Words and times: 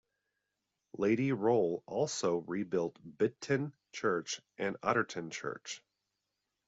Lady 0.97 1.31
Rolle 1.31 1.83
also 1.85 2.37
rebuilt 2.47 2.97
Bicton 3.19 3.71
Church 3.91 4.41
and 4.57 4.75
Otterton 4.81 5.29
Church. 5.31 5.83